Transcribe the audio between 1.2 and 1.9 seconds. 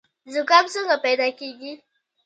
کیږي؟